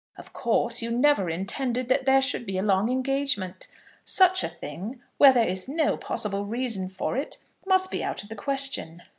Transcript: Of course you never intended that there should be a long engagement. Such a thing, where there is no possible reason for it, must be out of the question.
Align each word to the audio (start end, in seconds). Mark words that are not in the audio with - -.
Of 0.17 0.33
course 0.33 0.81
you 0.81 0.89
never 0.89 1.29
intended 1.29 1.87
that 1.89 2.07
there 2.07 2.23
should 2.23 2.47
be 2.47 2.57
a 2.57 2.63
long 2.63 2.89
engagement. 2.89 3.67
Such 4.03 4.43
a 4.43 4.49
thing, 4.49 4.99
where 5.19 5.31
there 5.31 5.47
is 5.47 5.69
no 5.69 5.95
possible 5.95 6.43
reason 6.43 6.89
for 6.89 7.15
it, 7.17 7.37
must 7.67 7.91
be 7.91 8.03
out 8.03 8.23
of 8.23 8.29
the 8.29 8.35
question. 8.35 9.03